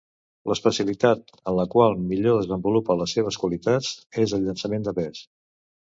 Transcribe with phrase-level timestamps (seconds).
[0.51, 3.93] L'especialitat en la qual millor desenvolupa les seves qualitats
[4.25, 5.25] és el llançament de pes.